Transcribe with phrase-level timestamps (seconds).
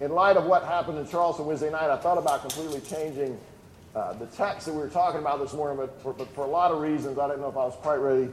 [0.00, 3.38] in light of what happened in Charleston Wednesday night, I thought about completely changing
[3.94, 6.48] uh, the text that we were talking about this morning, but for, but for a
[6.48, 8.28] lot of reasons, I didn't know if I was quite ready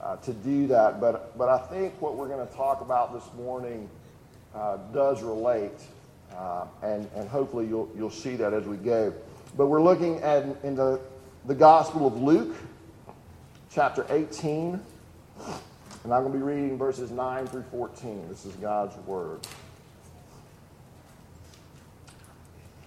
[0.00, 1.00] uh, to do that.
[1.00, 3.88] But, but I think what we're going to talk about this morning
[4.54, 5.72] uh, does relate,
[6.36, 9.12] uh, and, and hopefully you'll, you'll see that as we go.
[9.56, 11.00] But we're looking at in the,
[11.46, 12.54] the Gospel of Luke,
[13.74, 14.80] chapter 18,
[16.04, 18.28] and I'm going to be reading verses 9 through 14.
[18.28, 19.40] This is God's Word.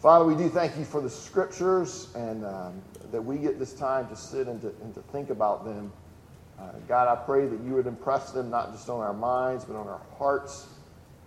[0.00, 4.06] Father, we do thank you for the scriptures and um, that we get this time
[4.08, 5.92] to sit and to, and to think about them.
[6.56, 9.74] Uh, God, I pray that you would impress them not just on our minds, but
[9.74, 10.68] on our hearts.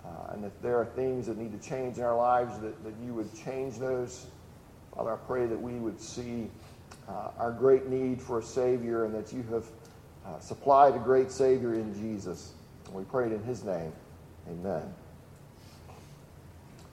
[0.06, 2.94] Uh, and if there are things that need to change in our lives, that, that
[3.04, 4.28] you would change those.
[4.96, 6.50] Father, I pray that we would see
[7.10, 9.66] uh, our great need for a Savior and that you have
[10.26, 12.54] uh, supplied a great Savior in Jesus.
[12.86, 13.92] And we pray it in his name.
[14.50, 14.94] Amen.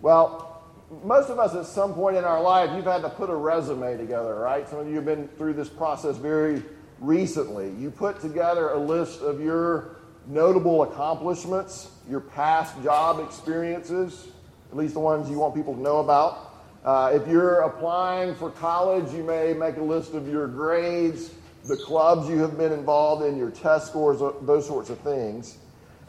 [0.00, 0.57] Well,
[1.04, 3.96] most of us at some point in our life, you've had to put a resume
[3.96, 4.68] together, right?
[4.68, 6.62] Some of you have been through this process very
[7.00, 7.70] recently.
[7.78, 9.96] You put together a list of your
[10.26, 14.28] notable accomplishments, your past job experiences,
[14.70, 16.54] at least the ones you want people to know about.
[16.84, 21.30] Uh, if you're applying for college, you may make a list of your grades,
[21.66, 25.58] the clubs you have been involved in, your test scores, those sorts of things.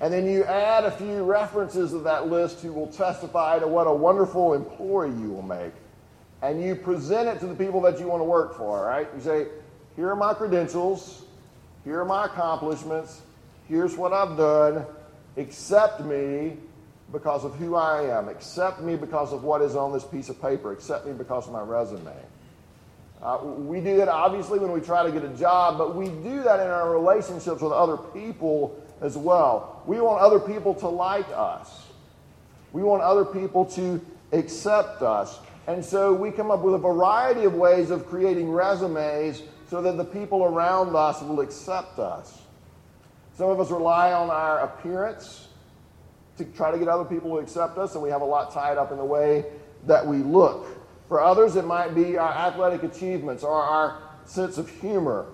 [0.02, 3.86] And then you add a few references of that list who will testify to what
[3.86, 5.74] a wonderful employee you will make.
[6.42, 9.08] And you present it to the people that you want to work for, right?
[9.14, 9.48] You say,
[9.98, 11.24] here are my credentials,
[11.84, 13.22] here are my accomplishments,
[13.68, 14.86] here's what I've done.
[15.36, 16.56] Accept me
[17.12, 18.30] because of who I am.
[18.30, 20.72] Accept me because of what is on this piece of paper.
[20.72, 22.14] Accept me because of my resume.
[23.22, 26.42] Uh, we do that obviously when we try to get a job, but we do
[26.44, 29.82] that in our relationships with other people as well.
[29.86, 31.88] We want other people to like us.
[32.74, 34.02] We want other people to
[34.32, 35.40] accept us.
[35.68, 39.98] And so we come up with a variety of ways of creating resumes so that
[39.98, 42.42] the people around us will accept us.
[43.38, 45.48] Some of us rely on our appearance
[46.38, 48.78] to try to get other people to accept us, and we have a lot tied
[48.78, 49.46] up in the way
[49.86, 50.66] that we look.
[51.08, 55.28] For others, it might be our athletic achievements or our sense of humor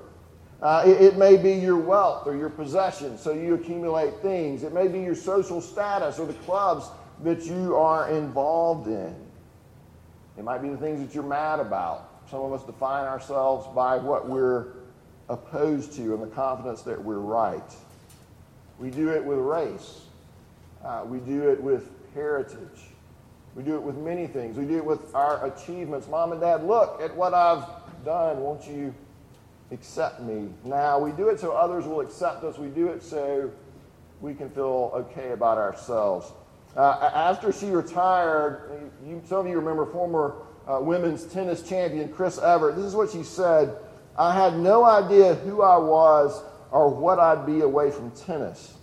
[0.65, 4.63] uh, it, it, may be your wealth or your possessions, so you accumulate things.
[4.63, 6.87] It may be your social status or the clubs
[7.23, 9.15] that you are involved in.
[10.39, 12.09] It might be the things that you're mad about.
[12.31, 14.69] Some of us define ourselves by what we're
[15.29, 17.75] opposed to and the confidence that we're right.
[18.79, 20.01] We do it with race.
[20.83, 22.89] Uh, we do it with heritage.
[23.53, 24.57] We do it with many things.
[24.57, 26.07] We do it with our achievements.
[26.07, 27.65] Mom and dad, look at what I've
[28.03, 28.39] done.
[28.39, 28.95] Won't you
[29.71, 30.49] accept me.
[30.63, 32.57] Now, we do it so others will accept us.
[32.57, 33.51] We do it so
[34.21, 36.31] we can feel okay about ourselves.
[36.75, 40.35] Uh, after she retired, you, some of you remember former
[40.67, 42.75] uh, women's tennis champion Chris Evert.
[42.75, 43.77] This is what she said
[44.17, 48.77] I had no idea who I was or what I'd be away from tennis.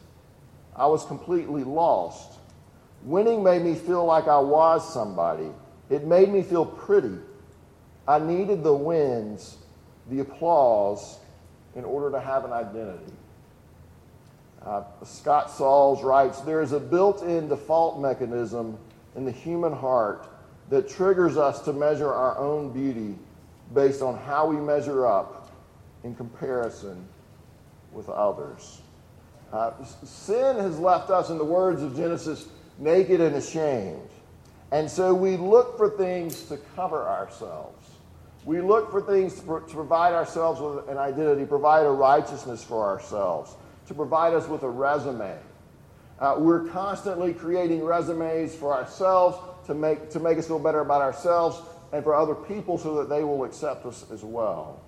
[0.76, 2.38] I was completely lost.
[3.02, 5.50] Winning made me feel like I was somebody.
[5.90, 7.16] It made me feel pretty.
[8.06, 9.58] I needed the wins
[10.10, 11.18] the applause
[11.74, 13.12] in order to have an identity.
[14.64, 18.78] Uh, Scott Sauls writes There is a built in default mechanism
[19.16, 20.28] in the human heart
[20.70, 23.16] that triggers us to measure our own beauty
[23.74, 25.50] based on how we measure up
[26.04, 27.04] in comparison
[27.92, 28.80] with others.
[29.52, 29.72] Uh,
[30.04, 32.48] sin has left us, in the words of Genesis,
[32.78, 34.08] naked and ashamed.
[34.70, 37.81] And so we look for things to cover ourselves.
[38.44, 42.84] We look for things to, to provide ourselves with an identity, provide a righteousness for
[42.84, 43.54] ourselves,
[43.86, 45.38] to provide us with a resume.
[46.18, 51.02] Uh, we're constantly creating resumes for ourselves to make, to make us feel better about
[51.02, 51.60] ourselves
[51.92, 54.80] and for other people so that they will accept us as well.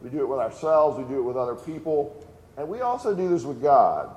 [0.00, 2.26] We do it with ourselves, we do it with other people,
[2.56, 4.16] and we also do this with God.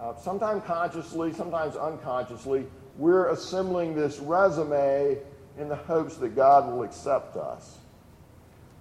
[0.00, 2.66] Uh, sometimes consciously, sometimes unconsciously,
[2.96, 5.18] we're assembling this resume
[5.58, 7.78] in the hopes that God will accept us.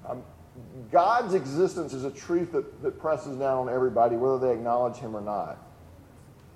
[0.08, 0.24] Um,
[0.92, 5.16] God's existence is a truth that, that presses down on everybody, whether they acknowledge Him
[5.16, 5.58] or not.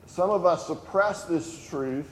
[0.06, 2.12] Some of us suppress this truth,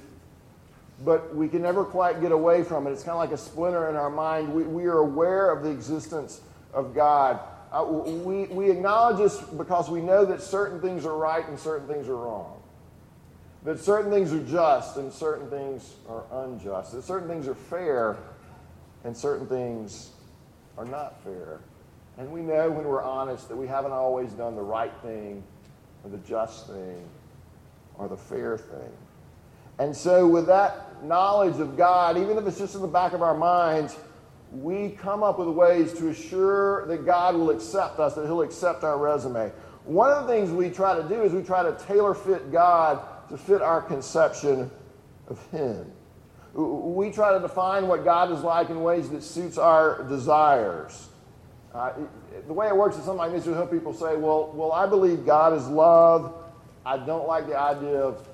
[1.03, 2.91] but we can never quite get away from it.
[2.91, 4.53] It's kind of like a splinter in our mind.
[4.53, 6.41] We, we are aware of the existence
[6.73, 7.39] of God.
[7.71, 11.87] Uh, we, we acknowledge this because we know that certain things are right and certain
[11.87, 12.54] things are wrong.
[13.65, 16.93] That certain things are just and certain things are unjust.
[16.93, 18.15] That certain things are fair
[19.03, 20.11] and certain things
[20.77, 21.59] are not fair.
[22.17, 25.43] And we know when we're honest that we haven't always done the right thing
[26.03, 27.03] or the just thing
[27.97, 28.91] or the fair thing.
[29.79, 33.21] And so, with that knowledge of God, even if it's just in the back of
[33.21, 33.97] our minds,
[34.51, 38.85] we come up with ways to assure that God will accept us, that He'll accept
[38.85, 39.51] our resume.
[39.83, 43.05] One of the things we try to do is we try to tailor fit God
[43.29, 44.69] to fit our conception
[45.27, 45.91] of Him.
[46.53, 51.09] We try to define what God is like in ways that suits our desires.
[51.73, 51.91] Uh,
[52.47, 54.85] the way it works is something like this: you hear people say, "Well, well, I
[54.85, 56.33] believe God is love.
[56.85, 58.25] I don't like the idea of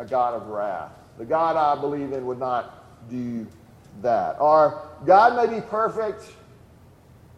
[0.00, 0.92] a God of wrath.
[1.18, 3.46] The God I believe in would not do
[4.02, 4.40] that.
[4.40, 6.24] Or God may be perfect,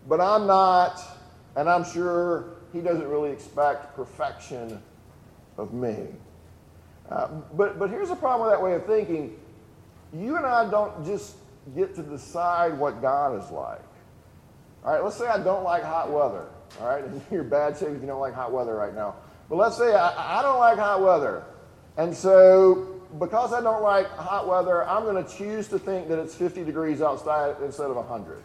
[0.08, 1.00] but I'm not,
[1.56, 4.80] and I'm sure He doesn't really expect perfection
[5.58, 6.06] of me.
[7.12, 9.38] Uh, but, but here's the problem with that way of thinking
[10.14, 11.36] you and I don't just
[11.76, 13.82] get to decide what God is like.
[14.82, 16.46] All right, let's say I don't like hot weather.
[16.80, 19.16] All right, and you're bad shape if you don't like hot weather right now.
[19.50, 21.44] But let's say I, I don't like hot weather.
[21.98, 26.18] And so because I don't like hot weather, I'm going to choose to think that
[26.18, 28.42] it's 50 degrees outside instead of 100.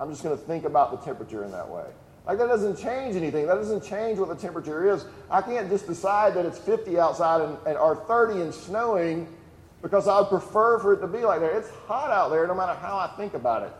[0.00, 1.84] I'm just going to think about the temperature in that way.
[2.26, 3.46] Like that doesn't change anything.
[3.46, 5.04] That doesn't change what the temperature is.
[5.30, 9.26] I can't just decide that it's 50 outside and, and or 30 and snowing
[9.82, 11.52] because I would prefer for it to be like that.
[11.52, 13.72] It's hot out there no matter how I think about it.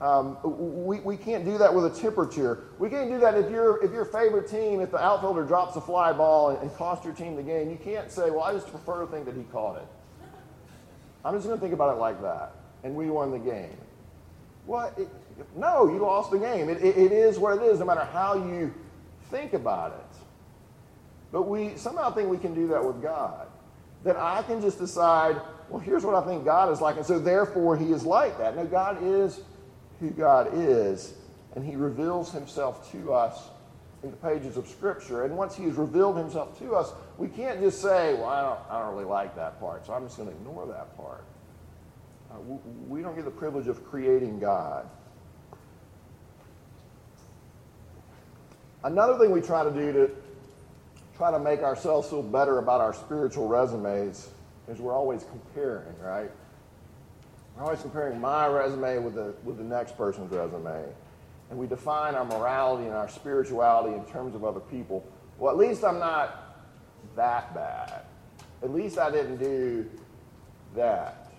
[0.00, 0.38] Um,
[0.86, 2.64] we, we can't do that with a temperature.
[2.78, 5.80] We can't do that if, your if your favorite team, if the outfielder drops a
[5.80, 8.68] fly ball and, and costs your team the game, you can't say, well, I just
[8.68, 9.88] prefer to think that he caught it.
[11.24, 12.52] I'm just going to think about it like that.
[12.84, 13.76] And we won the game.
[14.66, 15.08] Well, it,
[15.56, 16.68] no, you lost the game.
[16.68, 18.72] It, it, it is what it is, no matter how you
[19.30, 20.18] think about it.
[21.30, 23.46] But we somehow think we can do that with God.
[24.04, 27.18] That I can just decide, well, here's what I think God is like, and so
[27.18, 28.56] therefore he is like that.
[28.56, 29.40] No, God is
[30.00, 31.14] who God is,
[31.54, 33.48] and He reveals Himself to us
[34.02, 35.24] in the pages of Scripture.
[35.24, 38.60] And once He has revealed Himself to us, we can't just say, well, I don't,
[38.70, 41.24] I don't really like that part, so I'm just going to ignore that part.
[42.30, 42.36] Uh,
[42.86, 44.88] we don't get the privilege of creating God.
[48.84, 50.10] Another thing we try to do to
[51.16, 54.30] try to make ourselves feel better about our spiritual resumes
[54.68, 56.30] is we're always comparing, right?
[57.56, 60.84] We're always comparing my resume with the, with the next person's resume.
[61.50, 65.04] And we define our morality and our spirituality in terms of other people.
[65.38, 66.56] Well, at least I'm not
[67.16, 68.02] that bad.
[68.62, 69.90] At least I didn't do
[70.76, 71.32] that.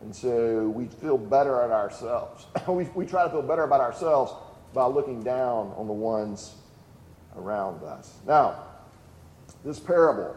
[0.00, 2.46] And so we feel better at ourselves.
[2.68, 4.32] we, we try to feel better about ourselves
[4.72, 6.54] by looking down on the ones
[7.36, 8.14] around us.
[8.26, 8.64] Now,
[9.64, 10.36] this parable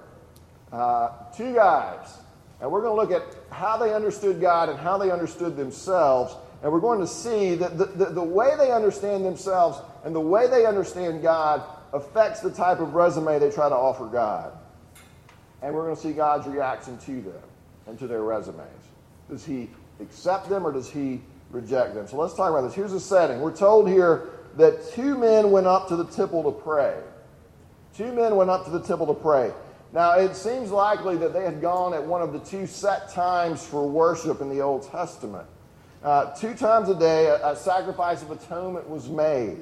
[0.72, 2.18] uh, two guys
[2.60, 6.36] and we're going to look at how they understood God and how they understood themselves.
[6.64, 10.22] And we're going to see that the, the, the, way they understand themselves and the
[10.22, 11.64] way they understand God
[11.94, 14.54] affects the type of resume they try to offer God.
[15.62, 17.44] And we're going to see God's reaction to them
[17.88, 18.70] and to their resumes.
[19.30, 21.22] Does he accept them or does he
[21.56, 22.08] reject them?
[22.08, 22.74] So let's talk about this.
[22.74, 23.42] Here's the setting.
[23.42, 26.96] We're told here that two men went up to the temple to pray.
[27.96, 29.52] Two men went up to the temple to pray.
[29.94, 33.66] Now, it seems likely that they had gone at one of the two set times
[33.66, 35.48] for worship in the Old Testament.
[36.04, 39.58] Uh, two times a day, a, a, sacrifice of atonement was made,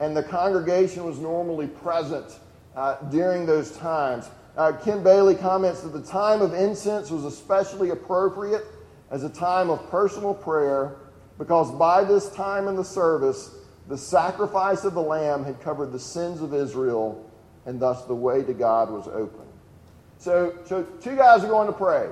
[0.00, 2.38] and the congregation was normally present
[2.74, 4.30] uh, during those times.
[4.56, 8.64] Uh, Ken Bailey comments that the time of incense was especially appropriate
[9.10, 10.96] as a time of personal prayer
[11.38, 13.54] because by this time in the service,
[13.86, 17.24] the sacrifice of the lamb had covered the sins of Israel,
[17.64, 19.46] and thus the way to God was open.
[20.18, 22.10] So, so two guys are going to pray.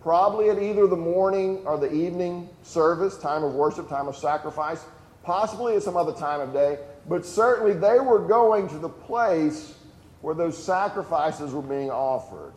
[0.00, 4.84] Probably at either the morning or the evening service, time of worship, time of sacrifice,
[5.24, 9.74] possibly at some other time of day, but certainly they were going to the place
[10.20, 12.52] where those sacrifices were being offered.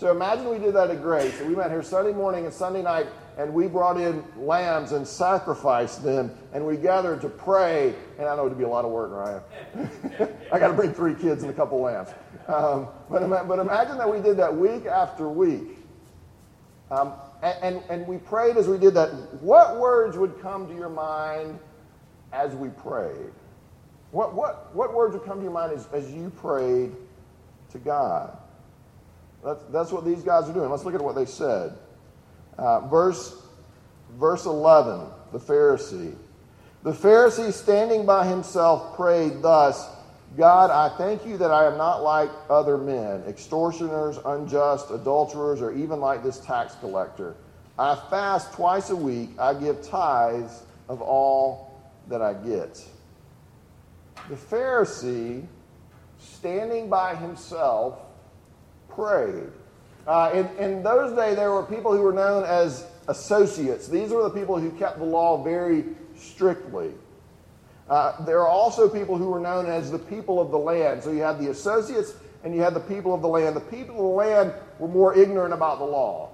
[0.00, 1.38] So imagine we did that at Grace.
[1.40, 5.06] And we met here Sunday morning and Sunday night, and we brought in lambs and
[5.06, 7.94] sacrificed them, and we gathered to pray.
[8.18, 10.30] And I know it'd be a lot of work, Ryan.
[10.52, 12.08] I got to bring three kids and a couple lambs.
[12.48, 15.76] Um, but, but imagine that we did that week after week.
[16.90, 19.10] Um, and, and, and we prayed as we did that.
[19.42, 21.58] What words would come to your mind
[22.32, 23.32] as we prayed?
[24.12, 26.96] What, what, what words would come to your mind as, as you prayed
[27.72, 28.39] to God?
[29.44, 30.70] That's, that's what these guys are doing.
[30.70, 31.72] Let's look at what they said.
[32.58, 33.42] Uh, verse,
[34.18, 36.14] verse 11, the Pharisee.
[36.82, 39.88] The Pharisee, standing by himself, prayed thus
[40.36, 45.72] God, I thank you that I am not like other men, extortioners, unjust, adulterers, or
[45.72, 47.34] even like this tax collector.
[47.78, 49.30] I fast twice a week.
[49.40, 52.84] I give tithes of all that I get.
[54.28, 55.44] The Pharisee,
[56.20, 57.98] standing by himself,
[58.94, 59.50] prayed.
[60.06, 63.88] Uh, in, in those days, there were people who were known as associates.
[63.88, 65.84] These were the people who kept the law very
[66.16, 66.92] strictly.
[67.88, 71.02] Uh, there are also people who were known as the people of the land.
[71.02, 73.56] So you had the associates and you had the people of the land.
[73.56, 76.30] The people of the land were more ignorant about the law.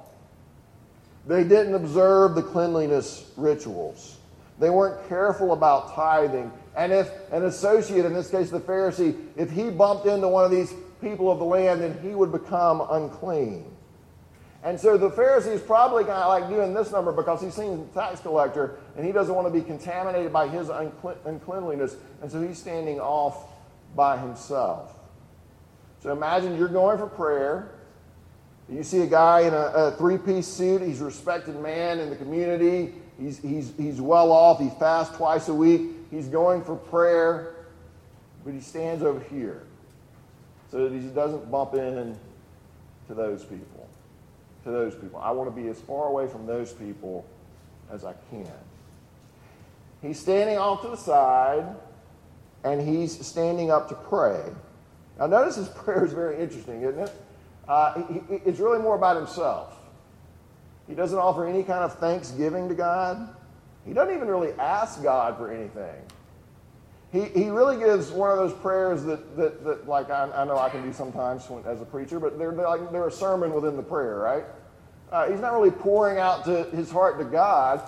[1.26, 4.18] They didn't observe the cleanliness rituals.
[4.58, 6.52] They weren't careful about tithing.
[6.76, 10.50] And if an associate, in this case the Pharisee, if he bumped into one of
[10.50, 13.76] these people of the land, then he would become unclean.
[14.66, 18.00] And so the Pharisees probably kind of like doing this number because he's seen the
[18.00, 21.96] tax collector and he doesn't want to be contaminated by his uncleanliness.
[22.20, 23.48] And so he's standing off
[23.94, 24.92] by himself.
[26.02, 27.70] So imagine you're going for prayer.
[28.68, 30.82] You see a guy in a, a three piece suit.
[30.82, 32.94] He's a respected man in the community.
[33.20, 34.58] He's, he's, he's well off.
[34.58, 35.82] He fasts twice a week.
[36.10, 37.54] He's going for prayer.
[38.44, 39.65] But he stands over here
[40.70, 42.16] so that he doesn't bump in
[43.08, 43.88] to those people.
[44.64, 45.20] To those people.
[45.20, 47.24] I want to be as far away from those people
[47.90, 48.50] as I can.
[50.02, 51.64] He's standing off to the side
[52.64, 54.42] and he's standing up to pray.
[55.18, 57.12] Now, notice his prayer is very interesting, isn't it?
[57.68, 59.76] Uh, he, he, it's really more about himself.
[60.88, 63.34] He doesn't offer any kind of thanksgiving to God.
[63.84, 65.94] He doesn't even really ask God for anything.
[67.12, 70.58] He, he really gives one of those prayers that, that, that like I, I know
[70.58, 73.54] I can do sometimes when, as a preacher, but they're, they're, like, they're a sermon
[73.54, 74.44] within the prayer, right?
[75.12, 77.80] Uh, he's not really pouring out to his heart to God.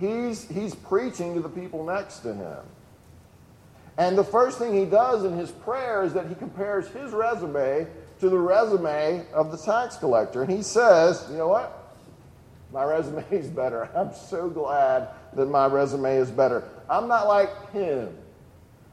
[0.00, 2.58] He's, he's preaching to the people next to him.
[3.98, 7.86] And the first thing he does in his prayer is that he compares his resume
[8.20, 10.42] to the resume of the tax collector.
[10.42, 11.78] And he says, you know what?
[12.72, 13.90] My resume is better.
[13.94, 16.64] I'm so glad that my resume is better.
[16.88, 18.16] I'm not like him.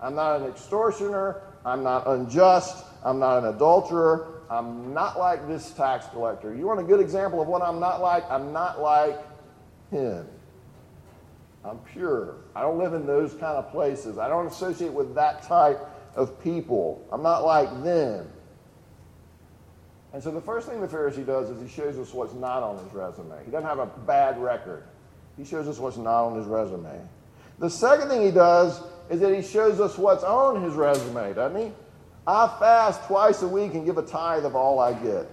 [0.02, 1.42] I'm not an extortioner.
[1.66, 2.86] I'm not unjust.
[3.04, 4.44] I'm not an adulterer.
[4.50, 6.56] I'm not like this tax collector.
[6.56, 8.30] You want a good example of what I'm not like?
[8.32, 9.18] I'm not like
[9.92, 10.28] him.
[11.64, 12.38] I'm pure.
[12.56, 14.18] I don't live in those kind of places.
[14.18, 15.80] I don't associate with that type
[16.16, 17.06] of people.
[17.12, 18.32] I'm not like them.
[20.14, 22.84] And so the first thing the Pharisee does is he shows us what's not on
[22.84, 23.36] his resume.
[23.46, 24.84] He doesn't have a bad record.
[25.38, 27.00] He shows us what's not on his resume.
[27.60, 31.60] The second thing he does is that he shows us what's on his resume, doesn't
[31.60, 31.72] he?
[32.28, 35.28] I fast twice a week and give a tithe of all I get.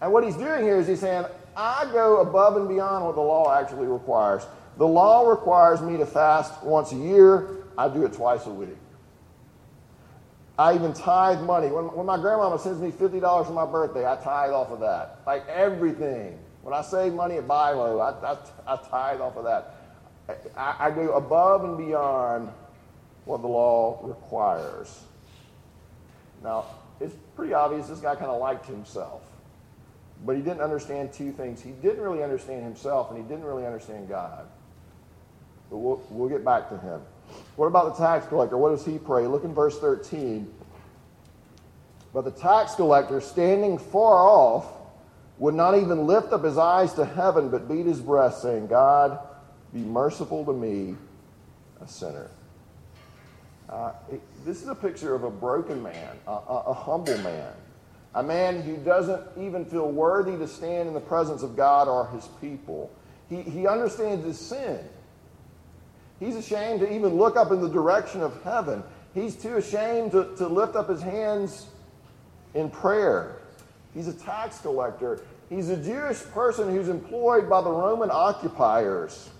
[0.00, 3.20] And what he's doing here is he's saying, I go above and beyond what the
[3.20, 4.46] law actually requires.
[4.78, 7.64] The law requires me to fast once a year.
[7.76, 8.76] I do it twice a week.
[10.58, 11.68] I even tithe money.
[11.68, 15.20] When, when my grandmama sends me $50 for my birthday, I tithe off of that.
[15.26, 16.38] Like everything.
[16.62, 18.36] When I save money at BI-LO, I, I,
[18.66, 19.76] I tithe off of that.
[20.56, 22.50] I, I go above and beyond
[23.24, 25.04] what the law requires.
[26.42, 26.66] Now,
[27.00, 29.22] it's pretty obvious this guy kind of liked himself.
[30.24, 31.60] But he didn't understand two things.
[31.60, 34.46] He didn't really understand himself, and he didn't really understand God.
[35.70, 37.00] But we'll, we'll get back to him.
[37.56, 38.56] What about the tax collector?
[38.56, 39.26] What does he pray?
[39.26, 40.52] Look in verse 13.
[42.12, 44.66] But the tax collector, standing far off,
[45.38, 49.18] would not even lift up his eyes to heaven, but beat his breast, saying, God,
[49.72, 50.94] be merciful to me,
[51.80, 52.28] a sinner.
[53.68, 53.92] Uh,
[54.44, 57.52] this is a picture of a broken man, a, a, a humble man,
[58.14, 62.08] a man who doesn't even feel worthy to stand in the presence of God or
[62.08, 62.90] his people.
[63.28, 64.80] He, he understands his sin.
[66.20, 68.82] He's ashamed to even look up in the direction of heaven.
[69.14, 71.66] He's too ashamed to, to lift up his hands
[72.54, 73.38] in prayer.
[73.94, 75.22] He's a tax collector.
[75.48, 79.30] He's a Jewish person who's employed by the Roman occupiers.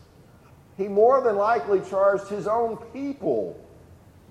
[0.77, 3.62] He more than likely charged his own people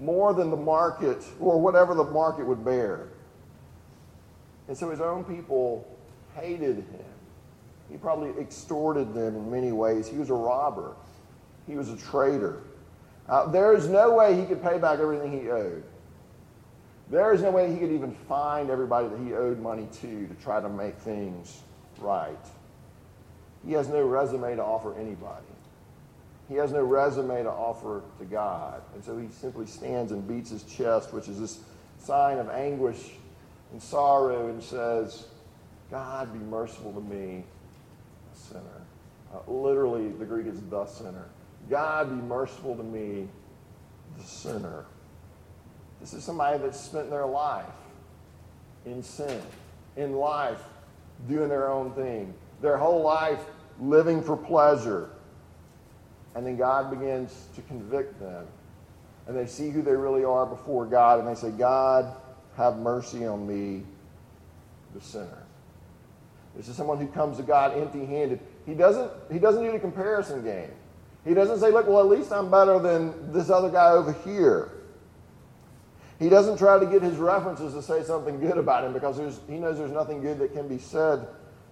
[0.01, 3.07] more than the market or whatever the market would bear.
[4.67, 5.87] And so his own people
[6.35, 7.05] hated him.
[7.89, 10.07] He probably extorted them in many ways.
[10.07, 10.95] He was a robber,
[11.67, 12.63] he was a traitor.
[13.29, 15.83] Uh, there is no way he could pay back everything he owed.
[17.09, 20.33] There is no way he could even find everybody that he owed money to to
[20.41, 21.61] try to make things
[21.99, 22.45] right.
[23.65, 25.50] He has no resume to offer anybody.
[26.51, 28.81] He has no resume to offer to God.
[28.93, 31.59] And so he simply stands and beats his chest, which is this
[31.97, 33.11] sign of anguish
[33.71, 35.27] and sorrow, and says,
[35.89, 37.45] God, be merciful to me,
[38.33, 38.81] a sinner.
[39.33, 41.29] Uh, literally, the Greek is the sinner.
[41.69, 43.29] God, be merciful to me,
[44.17, 44.83] the sinner.
[46.01, 47.63] This is somebody that's spent their life
[48.85, 49.41] in sin,
[49.95, 50.61] in life
[51.29, 53.39] doing their own thing, their whole life
[53.79, 55.11] living for pleasure,
[56.35, 58.45] and then God begins to convict them.
[59.27, 61.19] And they see who they really are before God.
[61.19, 62.15] And they say, God,
[62.57, 63.83] have mercy on me,
[64.93, 65.43] the sinner.
[66.55, 68.39] This is someone who comes to God empty handed.
[68.65, 70.71] He doesn't, he doesn't do the comparison game.
[71.25, 74.71] He doesn't say, look, well, at least I'm better than this other guy over here.
[76.19, 79.57] He doesn't try to get his references to say something good about him because he
[79.57, 81.27] knows there's nothing good that can be said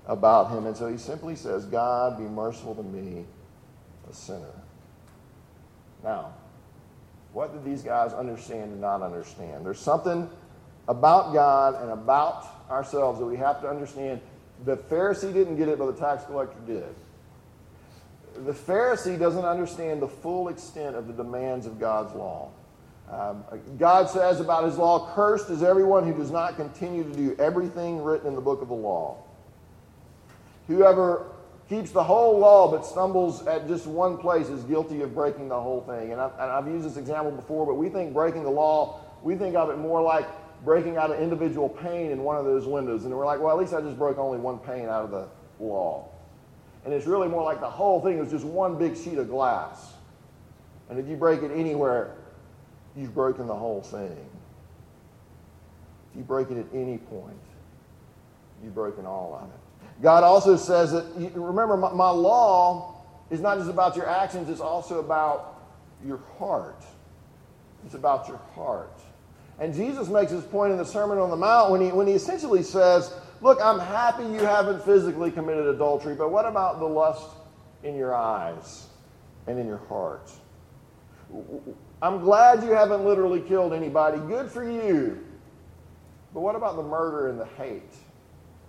[0.07, 0.65] about him.
[0.65, 3.25] And so he simply says, God, be merciful to me,
[4.09, 4.53] a sinner.
[6.03, 6.33] Now,
[7.33, 9.65] what did these guys understand and not understand?
[9.65, 10.29] There's something
[10.87, 14.21] about God and about ourselves that we have to understand.
[14.65, 16.95] The Pharisee didn't get it, but the tax collector did.
[18.45, 22.49] The Pharisee doesn't understand the full extent of the demands of God's law.
[23.11, 23.43] Um,
[23.77, 28.03] God says about his law, cursed is everyone who does not continue to do everything
[28.03, 29.17] written in the book of the law.
[30.67, 31.25] Whoever
[31.69, 35.59] keeps the whole law but stumbles at just one place is guilty of breaking the
[35.59, 36.11] whole thing.
[36.11, 39.55] And, I, have used this example before, but we think breaking the law, we think
[39.55, 40.27] of it more like
[40.65, 43.05] breaking out an individual pane in one of those windows.
[43.05, 45.27] And we're like, well, at least I just broke only one pane out of the
[45.59, 46.09] law.
[46.85, 49.93] And it's really more like the whole thing is just one big sheet of glass.
[50.89, 52.15] And if you break it anywhere,
[52.95, 54.17] you've broken the whole thing.
[56.11, 57.37] If you break it at any point,
[58.63, 59.68] you've broken all of it.
[60.01, 64.61] God also says that, remember, my, my law is not just about your actions, it's
[64.61, 65.61] also about
[66.05, 66.83] your heart.
[67.85, 68.99] It's about your heart.
[69.59, 72.13] And Jesus makes his point in the Sermon on the Mount when he, when he
[72.13, 77.29] essentially says, Look, I'm happy you haven't physically committed adultery, but what about the lust
[77.83, 78.87] in your eyes
[79.47, 80.29] and in your heart?
[82.01, 84.17] I'm glad you haven't literally killed anybody.
[84.19, 85.25] Good for you.
[86.33, 87.93] But what about the murder and the hate?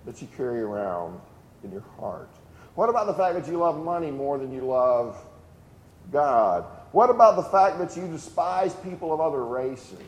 [0.06, 1.20] That you carry around
[1.64, 2.30] in your heart?
[2.74, 5.16] What about the fact that you love money more than you love
[6.10, 6.64] God?
[6.92, 9.98] What about the fact that you despise people of other races?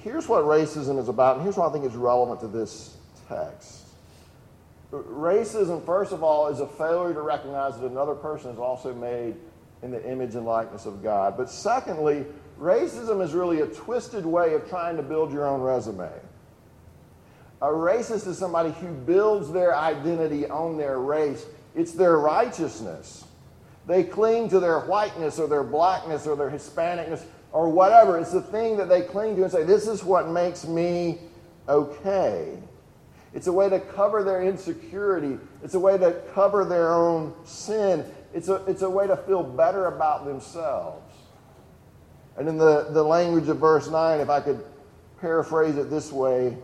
[0.00, 2.96] Here's what racism is about, and here's what I think is relevant to this
[3.28, 3.82] text.
[4.92, 9.36] Racism, first of all, is a failure to recognize that another person is also made
[9.82, 11.36] in the image and likeness of God.
[11.36, 12.24] But secondly,
[12.58, 16.10] racism is really a twisted way of trying to build your own resume.
[17.62, 21.46] A racist is somebody who builds their identity on their race.
[21.74, 23.24] It's their righteousness.
[23.86, 28.18] They cling to their whiteness or their blackness or their Hispanicness or whatever.
[28.18, 31.18] It's the thing that they cling to and say, this is what makes me
[31.68, 32.58] okay.
[33.32, 35.38] It's a way to cover their insecurity.
[35.62, 38.04] It's a way to cover their own sin.
[38.34, 41.14] It's a, it's a way to feel better about themselves.
[42.36, 44.64] And in the, the language of verse 9, if I could
[45.20, 46.56] paraphrase it this way,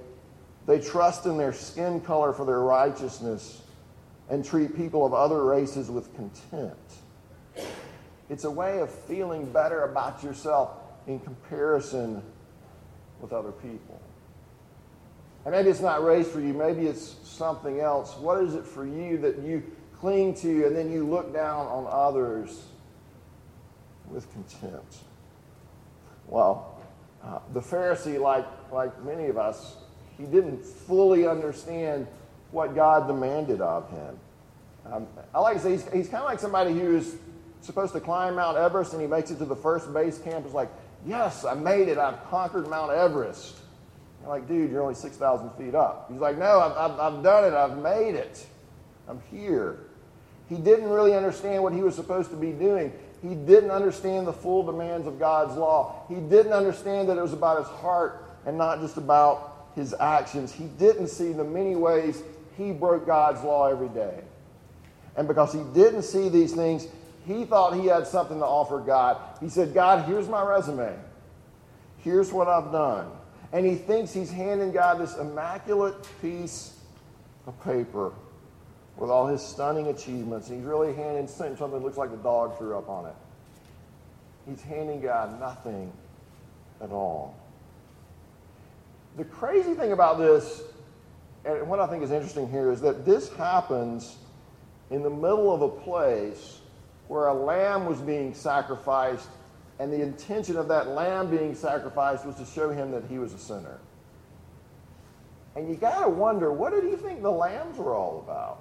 [0.66, 3.62] they trust in their skin color for their righteousness
[4.28, 6.92] and treat people of other races with contempt.
[8.30, 10.70] It's a way of feeling better about yourself
[11.06, 12.22] in comparison
[13.20, 14.00] with other people.
[15.44, 18.16] And maybe it's not race for you, maybe it's something else.
[18.16, 19.62] What is it for you that you
[19.98, 22.64] cling to and then you look down on others
[24.08, 24.96] with contempt?
[26.28, 26.80] Well,
[27.24, 29.76] uh, the Pharisee, like, like many of us,
[30.18, 32.06] he didn't fully understand
[32.50, 34.18] what God demanded of him.
[34.90, 37.16] Um, I like to say he's, he's kind of like somebody who's
[37.60, 40.44] supposed to climb Mount Everest and he makes it to the first base camp.
[40.44, 40.70] It's like,
[41.06, 41.98] yes, I made it.
[41.98, 43.56] I've conquered Mount Everest.
[44.22, 46.08] I'm like, dude, you're only 6,000 feet up.
[46.10, 47.54] He's like, no, I've, I've, I've done it.
[47.54, 48.44] I've made it.
[49.08, 49.78] I'm here.
[50.48, 52.92] He didn't really understand what he was supposed to be doing.
[53.22, 56.04] He didn't understand the full demands of God's law.
[56.08, 60.52] He didn't understand that it was about his heart and not just about his actions,
[60.52, 62.22] he didn't see the many ways
[62.56, 64.20] he broke God's law every day.
[65.16, 66.86] And because he didn't see these things,
[67.26, 69.18] he thought he had something to offer God.
[69.40, 70.94] He said, God, here's my resume.
[71.98, 73.10] Here's what I've done.
[73.52, 76.74] And he thinks he's handing God this immaculate piece
[77.46, 78.12] of paper
[78.96, 80.48] with all his stunning achievements.
[80.48, 83.14] He's really handing something that looks like the dog threw up on it.
[84.48, 85.92] He's handing God nothing
[86.80, 87.36] at all.
[89.16, 90.62] The crazy thing about this,
[91.44, 94.16] and what I think is interesting here, is that this happens
[94.90, 96.60] in the middle of a place
[97.08, 99.28] where a lamb was being sacrificed,
[99.78, 103.34] and the intention of that lamb being sacrificed was to show him that he was
[103.34, 103.78] a sinner.
[105.56, 108.60] And you got to wonder what did he think the lambs were all about?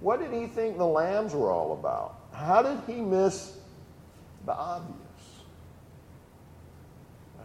[0.00, 2.16] What did he think the lambs were all about?
[2.32, 3.56] How did he miss
[4.44, 4.99] the obvious?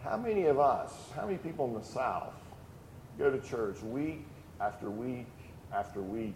[0.06, 2.34] How many of us, how many people in the South
[3.18, 4.24] go to church week
[4.62, 5.26] after week
[5.74, 6.36] after week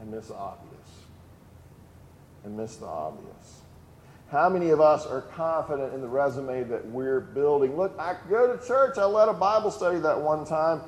[0.00, 0.70] and miss the obvious?
[2.44, 3.62] And miss the obvious.
[4.30, 7.76] How many of us are confident in the resume that we're building?
[7.76, 10.80] Look, I go to church, I led a Bible study that one time.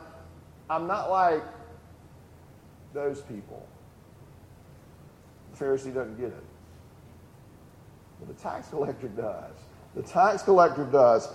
[0.70, 1.42] I'm not like
[2.94, 3.66] those people.
[5.52, 6.44] The Pharisee doesn't get it.
[8.20, 9.52] But the tax collector does.
[9.96, 11.28] The tax collector does.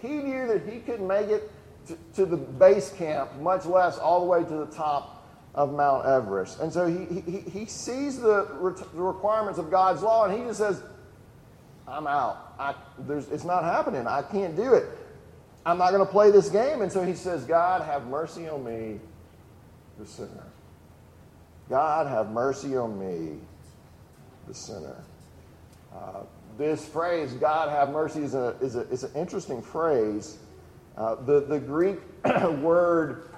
[0.00, 1.52] He knew that he couldn't make it
[1.86, 6.06] to, to the base camp, much less all the way to the top of Mount
[6.06, 6.60] Everest.
[6.60, 8.46] And so he, he, he sees the,
[8.94, 10.82] the requirements of God's law and he just says,
[11.86, 12.54] I'm out.
[12.58, 12.74] I,
[13.08, 14.06] it's not happening.
[14.06, 14.86] I can't do it.
[15.66, 16.80] I'm not going to play this game.
[16.82, 18.98] And so he says, God, have mercy on me,
[19.98, 20.46] the sinner.
[21.68, 23.38] God, have mercy on me,
[24.48, 24.96] the sinner.
[25.94, 26.22] Uh,
[26.60, 30.36] this phrase, God have mercy, is, a, is, a, is an interesting phrase.
[30.94, 31.98] Uh, the, the Greek
[32.60, 33.30] word,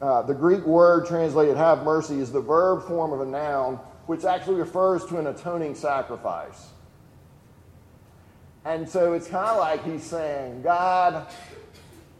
[0.00, 4.24] uh, the Greek word translated have mercy is the verb form of a noun, which
[4.24, 6.68] actually refers to an atoning sacrifice.
[8.64, 11.26] And so it's kind of like he's saying, God,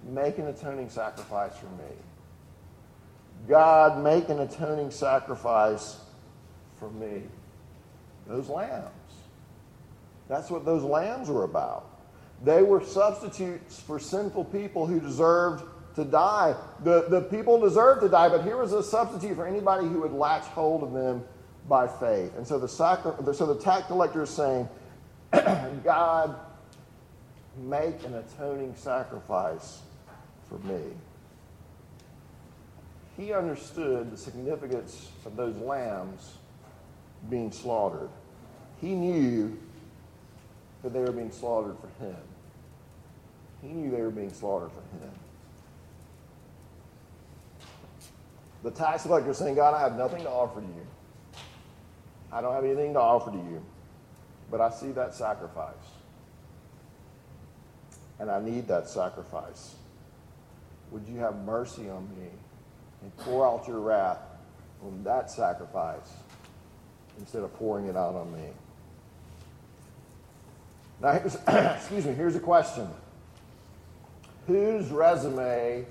[0.03, 1.95] make an atoning sacrifice for me.
[3.47, 6.01] God, make an atoning sacrifice
[6.81, 7.23] for me.
[8.27, 8.91] Those lambs.
[10.29, 11.91] That's what those lambs were about.
[12.45, 16.55] They were substitutes for sinful people who deserved to die.
[16.85, 20.13] The, the people deserved to die, but here was a substitute for anybody who would
[20.13, 21.25] latch hold of them
[21.69, 22.37] by faith.
[22.37, 24.69] And so the, sacri- so the tax collector is saying,
[25.33, 26.37] God,
[27.57, 29.81] make an atoning sacrifice
[30.49, 30.83] for me.
[33.17, 36.35] He understood the significance of those lambs
[37.31, 38.11] being slaughtered.
[38.81, 39.59] He knew
[40.87, 42.17] that they were being slaughtered for him.
[43.61, 45.11] He knew they were being slaughtered for him.
[48.63, 50.87] The tax collector saying, God, I have nothing to offer you.
[52.31, 53.61] I don't have anything to offer to you.
[54.49, 55.75] But I see that sacrifice.
[58.21, 59.75] And I need that sacrifice.
[60.93, 62.29] Would you have mercy on me
[63.03, 64.21] and pour out your wrath
[64.85, 66.13] on that sacrifice
[67.19, 68.51] instead of pouring it out on me?
[71.01, 71.11] Now,
[71.79, 72.89] excuse me, here's a question
[74.47, 75.87] Whose resume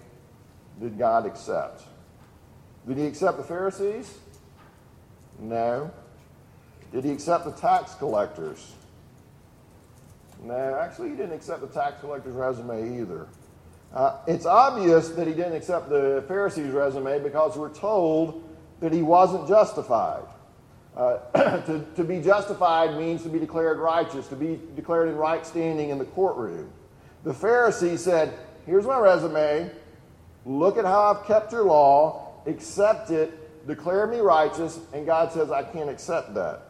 [0.79, 1.83] did God accept?
[2.87, 4.17] Did he accept the Pharisees?
[5.39, 5.91] No.
[6.91, 8.73] Did he accept the tax collectors?
[10.43, 13.27] No, actually, he didn't accept the tax collector's resume either.
[13.93, 18.43] Uh, it's obvious that he didn't accept the Pharisees' resume because we're told
[18.81, 20.25] that he wasn't justified.
[20.95, 21.17] Uh,
[21.65, 25.89] to, to be justified means to be declared righteous, to be declared in right standing
[25.89, 26.71] in the courtroom.
[27.23, 28.33] The Pharisee said,
[28.65, 29.69] Here's my resume.
[30.45, 32.41] Look at how I've kept your law.
[32.45, 33.67] Accept it.
[33.67, 34.79] Declare me righteous.
[34.93, 36.61] And God says, I can't accept that.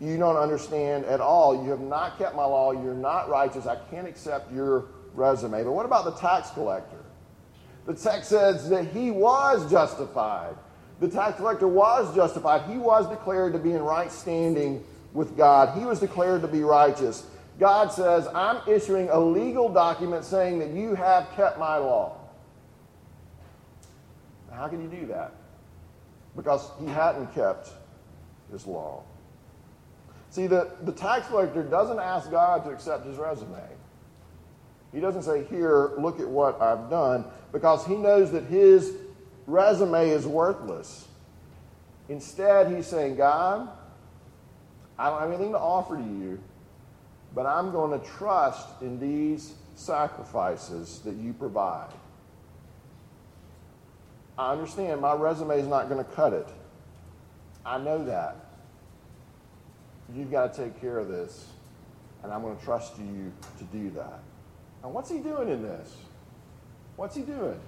[0.00, 1.62] You don't understand at all.
[1.62, 2.72] You have not kept my law.
[2.72, 3.66] You're not righteous.
[3.66, 5.62] I can't accept your resume.
[5.62, 7.04] But what about the tax collector?
[7.86, 10.54] The text says that he was justified.
[11.00, 12.70] The tax collector was justified.
[12.70, 14.84] He was declared to be in right standing
[15.14, 15.76] with God.
[15.76, 17.26] He was declared to be righteous.
[17.58, 22.16] God says, I'm issuing a legal document saying that you have kept my law.
[24.52, 25.32] How can you do that?
[26.36, 27.70] Because he hadn't kept
[28.52, 29.02] his law.
[30.30, 33.58] See, the, the tax collector doesn't ask God to accept his resume.
[34.92, 38.94] He doesn't say, Here, look at what I've done, because he knows that his
[39.46, 41.06] resume is worthless.
[42.08, 43.68] Instead, he's saying, God,
[44.98, 46.40] I don't have anything to offer to you,
[47.34, 51.90] but I'm going to trust in these sacrifices that you provide.
[54.36, 56.48] I understand my resume is not going to cut it.
[57.64, 58.36] I know that.
[60.14, 61.46] You've got to take care of this,
[62.22, 64.20] and I'm going to trust you to do that.
[64.82, 65.94] And what's he doing in this?
[66.96, 67.60] What's he doing?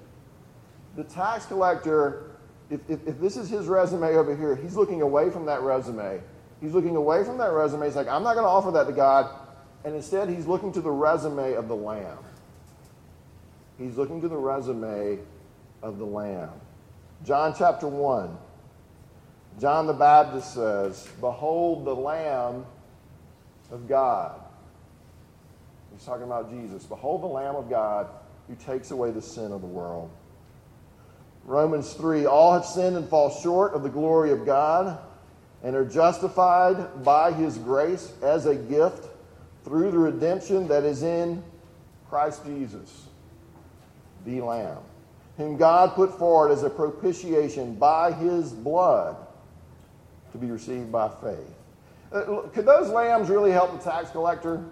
[0.97, 2.33] The tax collector,
[2.71, 6.21] if, if, if this is his resume over here, he's looking away from that resume.
[6.61, 7.87] He's looking away from that resume.
[7.87, 9.35] He's like, I'm not going to offer that to God.
[9.85, 12.19] And instead, he's looking to the resume of the Lamb.
[13.79, 15.19] He's looking to the resume
[15.83, 16.51] of the Lamb.
[17.25, 18.37] John chapter 1.
[19.61, 22.65] John the Baptist says, Behold the Lamb
[23.71, 24.41] of God.
[25.93, 26.85] He's talking about Jesus.
[26.85, 28.09] Behold the Lamb of God
[28.49, 30.11] who takes away the sin of the world.
[31.45, 34.99] Romans 3 All have sinned and fall short of the glory of God
[35.63, 39.09] and are justified by his grace as a gift
[39.65, 41.43] through the redemption that is in
[42.09, 43.07] Christ Jesus,
[44.27, 44.79] the Lamb,
[45.37, 49.17] whom God put forward as a propitiation by his blood
[50.33, 51.55] to be received by faith.
[52.13, 54.63] Uh, could those lambs really help the tax collector?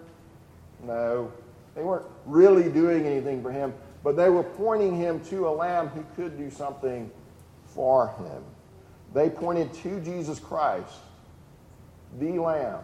[0.85, 1.33] No.
[1.75, 5.89] They weren't really doing anything for him, but they were pointing him to a lamb
[5.89, 7.11] who could do something
[7.67, 8.43] for him.
[9.13, 10.95] They pointed to Jesus Christ,
[12.19, 12.81] the lamb,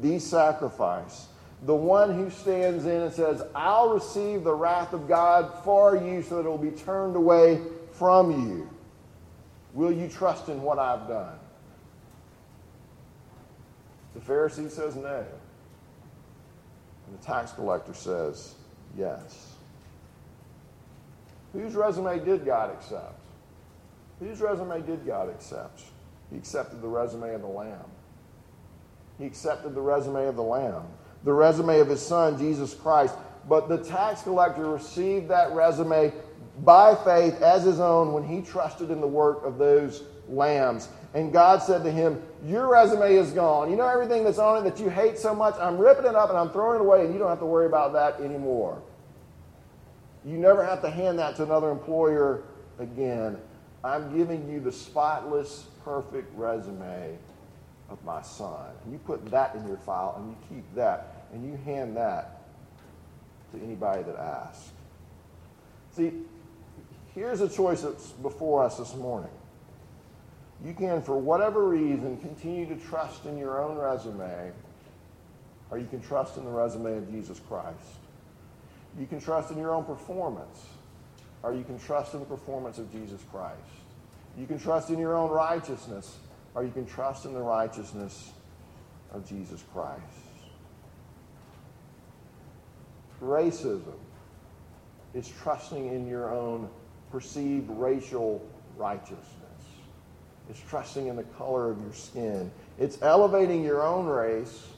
[0.00, 1.28] the sacrifice,
[1.62, 6.22] the one who stands in and says, I'll receive the wrath of God for you
[6.22, 7.60] so that it will be turned away
[7.92, 8.70] from you.
[9.72, 11.38] Will you trust in what I've done?
[14.14, 15.24] The Pharisee says no.
[17.06, 18.54] And the tax collector says
[18.96, 19.55] yes.
[21.56, 23.18] Whose resume did God accept?
[24.20, 25.82] Whose resume did God accept?
[26.30, 27.86] He accepted the resume of the Lamb.
[29.18, 30.82] He accepted the resume of the Lamb,
[31.24, 33.14] the resume of his Son, Jesus Christ.
[33.48, 36.12] But the tax collector received that resume
[36.62, 40.90] by faith as his own when he trusted in the work of those lambs.
[41.14, 43.70] And God said to him, Your resume is gone.
[43.70, 45.54] You know everything that's on it that you hate so much?
[45.58, 47.66] I'm ripping it up and I'm throwing it away, and you don't have to worry
[47.66, 48.82] about that anymore.
[50.26, 52.42] You never have to hand that to another employer
[52.80, 53.38] again.
[53.84, 57.16] I'm giving you the spotless, perfect resume
[57.88, 58.70] of my son.
[58.82, 62.42] And you put that in your file and you keep that and you hand that
[63.52, 64.72] to anybody that asks.
[65.92, 66.12] See,
[67.14, 69.30] here's a choice that's before us this morning.
[70.64, 74.50] You can, for whatever reason, continue to trust in your own resume,
[75.70, 77.76] or you can trust in the resume of Jesus Christ.
[78.98, 80.66] You can trust in your own performance,
[81.42, 83.60] or you can trust in the performance of Jesus Christ.
[84.38, 86.18] You can trust in your own righteousness,
[86.54, 88.32] or you can trust in the righteousness
[89.12, 90.02] of Jesus Christ.
[93.22, 93.94] Racism
[95.14, 96.68] is trusting in your own
[97.10, 99.22] perceived racial righteousness.
[100.50, 102.50] It's trusting in the color of your skin.
[102.78, 104.68] It's elevating your own race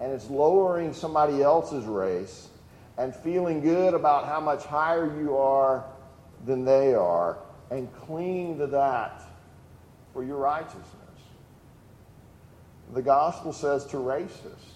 [0.00, 2.48] and it's lowering somebody else's race
[2.98, 5.84] and feeling good about how much higher you are
[6.44, 7.38] than they are
[7.70, 9.22] and clinging to that
[10.12, 10.84] for your righteousness.
[12.92, 14.74] The gospel says to racists,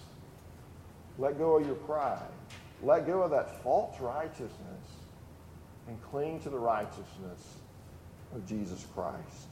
[1.18, 2.20] let go of your pride.
[2.82, 4.50] Let go of that false righteousness
[5.88, 7.56] and cling to the righteousness
[8.35, 9.48] of Jesus Christ.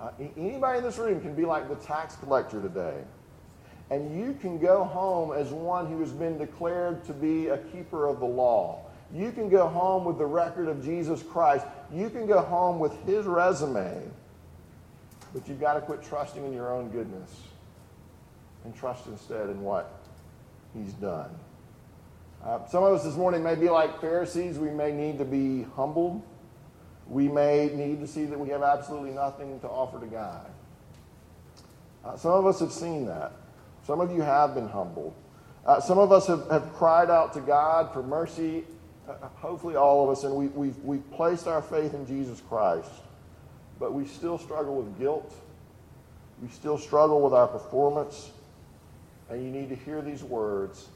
[0.00, 3.02] Uh, anybody in this room can be like the tax collector today.
[3.94, 8.06] And you can go home as one who has been declared to be a keeper
[8.06, 8.82] of the law.
[9.12, 11.66] You can go home with the record of Jesus Christ.
[11.92, 14.02] You can go home with his resume.
[15.32, 17.30] But you've got to quit trusting in your own goodness
[18.64, 20.00] and trust instead in what
[20.74, 21.30] he's done.
[22.44, 24.58] Uh, some of us this morning may be like Pharisees.
[24.58, 26.22] We may need to be humbled
[27.08, 30.46] we may need to see that we have absolutely nothing to offer to God.
[32.04, 33.32] Uh, some of us have seen that.
[33.86, 35.14] Some of you have been humbled.
[35.66, 38.64] Uh, some of us have, have cried out to God for mercy,
[39.08, 42.90] uh, hopefully all of us, and we, we've, we've placed our faith in Jesus Christ.
[43.78, 45.34] But we still struggle with guilt.
[46.42, 48.30] We still struggle with our performance.
[49.30, 50.88] And you need to hear these words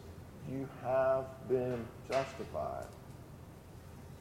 [0.50, 2.86] You have been justified.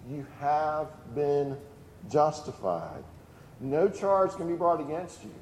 [0.10, 1.58] You have been
[2.10, 3.04] justified.
[3.60, 5.34] No charge can be brought against you.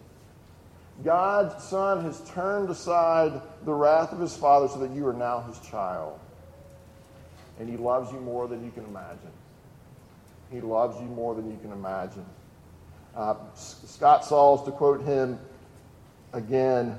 [1.04, 5.42] God's Son has turned aside the wrath of his Father so that you are now
[5.42, 6.20] his child.
[7.60, 9.32] And he loves you more than you can imagine.
[10.52, 12.26] He loves you more than you can imagine.
[13.16, 15.40] Uh, Scott Sauls, to quote him
[16.34, 16.98] again,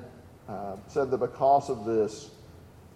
[0.48, 2.30] uh, said that because of this,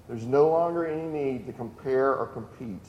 [0.08, 2.84] there's no longer any need to compare or compete.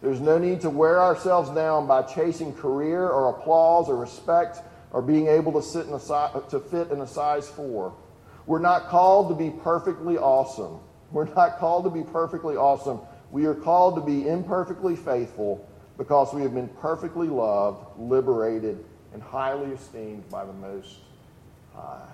[0.00, 4.60] There's no need to wear ourselves down by chasing career or applause or respect
[4.92, 7.94] or being able to, sit in a, to fit in a size four
[8.46, 10.78] We're not called to be perfectly awesome.
[11.10, 13.00] We're not called to be perfectly awesome.
[13.30, 19.22] We are called to be imperfectly faithful because we have been perfectly loved, liberated, and
[19.22, 20.96] highly esteemed by the Most
[21.74, 22.08] High.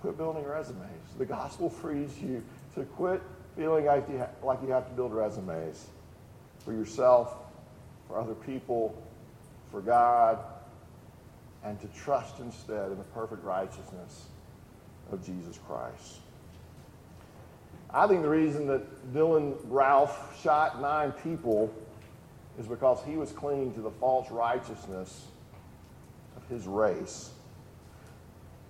[0.00, 1.14] Quit building resumes.
[1.18, 2.42] The gospel frees you
[2.74, 3.22] to quit
[3.56, 5.86] feeling like you, like you have to build resumes
[6.64, 7.34] for yourself,
[8.06, 9.02] for other people,
[9.70, 10.38] for God,
[11.66, 14.26] and to trust instead in the perfect righteousness
[15.10, 16.18] of Jesus Christ.
[17.90, 21.72] I think the reason that Dylann Roof shot nine people
[22.58, 25.26] is because he was clinging to the false righteousness
[26.36, 27.30] of his race.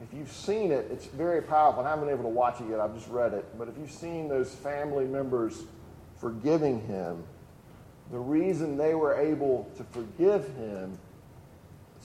[0.02, 1.80] If you've seen it, it's very powerful.
[1.80, 3.46] And I haven't been able to watch it yet, I've just read it.
[3.58, 5.64] But if you've seen those family members
[6.18, 7.22] forgiving him,
[8.10, 10.98] the reason they were able to forgive him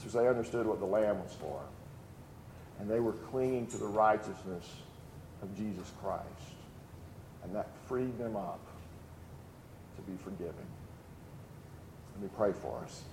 [0.01, 1.61] because they understood what the Lamb was for.
[2.79, 4.67] And they were clinging to the righteousness
[5.41, 6.25] of Jesus Christ.
[7.43, 8.59] And that freed them up
[9.95, 10.55] to be forgiving.
[12.15, 13.03] Let me pray for us.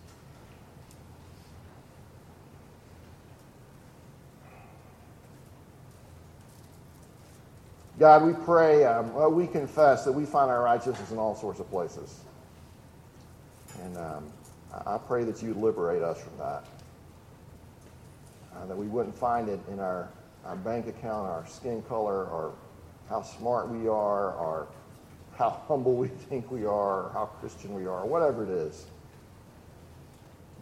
[7.99, 11.59] God, we pray, um, well, we confess that we find our righteousness in all sorts
[11.59, 12.21] of places.
[13.83, 14.33] And um,
[14.87, 16.65] I pray that you liberate us from that.
[18.59, 20.09] Uh, that we wouldn't find it in our,
[20.45, 22.55] our bank account, our skin color, or
[23.09, 24.67] how smart we are, or
[25.37, 28.87] how humble we think we are, or how Christian we are, or whatever it is.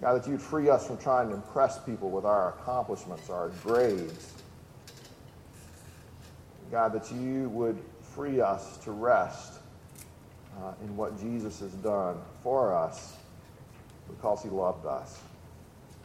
[0.03, 4.35] God, that you'd free us from trying to impress people with our accomplishments, our grades.
[6.71, 9.55] God, that you would free us to rest
[10.59, 13.17] uh, in what Jesus has done for us
[14.09, 15.19] because he loved us.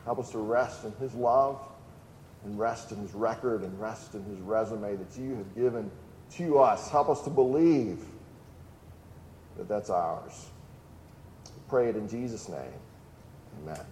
[0.05, 1.59] Help us to rest in his love
[2.43, 5.91] and rest in his record and rest in his resume that you have given
[6.37, 6.89] to us.
[6.89, 8.03] Help us to believe
[9.57, 10.49] that that's ours.
[11.45, 12.73] We pray it in Jesus' name.
[13.63, 13.85] Amen.